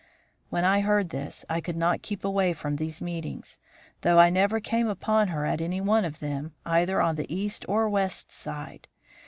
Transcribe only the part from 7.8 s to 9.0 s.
West side.